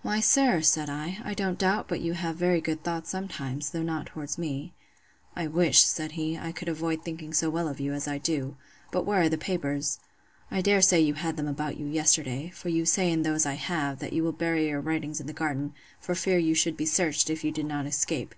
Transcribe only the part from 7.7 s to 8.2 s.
you as I